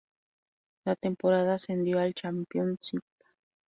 La 0.83 0.95
temporada 0.95 1.53
ascendió 1.53 1.99
al 1.99 2.15
Championship. 2.15 3.03